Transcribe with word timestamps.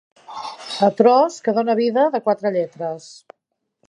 A 0.87 0.89
Tros 1.01 1.37
que 1.47 1.53
dona 1.57 1.75
vida, 1.81 2.07
de 2.15 2.21
quatre 2.29 2.53
lletres. 2.57 3.07